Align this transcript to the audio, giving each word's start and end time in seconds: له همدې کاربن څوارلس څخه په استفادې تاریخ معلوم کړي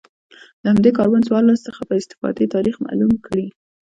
له 0.61 0.67
همدې 0.73 0.91
کاربن 0.97 1.21
څوارلس 1.27 1.59
څخه 1.67 1.81
په 1.89 1.93
استفادې 1.99 2.45
تاریخ 2.55 2.75
معلوم 2.85 3.13
کړي 3.25 3.45